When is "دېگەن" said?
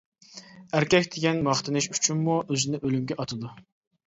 1.15-1.41